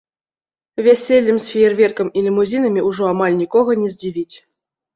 Вяселлем 0.87 1.37
з 1.43 1.51
феерверкам 1.51 2.07
і 2.17 2.25
лімузінамі 2.29 2.87
ўжо 2.89 3.03
амаль 3.13 3.39
нікога 3.45 3.71
не 3.85 3.89
здзівіць. 3.97 4.35